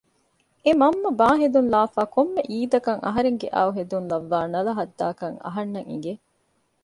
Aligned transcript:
އެ 0.63 0.71
މަންމަ 0.81 1.09
ބާ 1.19 1.29
ހެދުން 1.41 1.69
ލާފައި 1.73 2.09
ކޮންމެ 2.15 2.41
އީދަކަށް 2.51 3.03
އަހަރެންގެ 3.05 3.47
އައު 3.55 3.71
ހެދުން 3.77 4.07
ލައްވާ 4.11 4.39
ނަލަހައްދާކަން 4.53 5.37
އަހަންނަށް 5.45 5.89
އިނގެ 5.89 6.13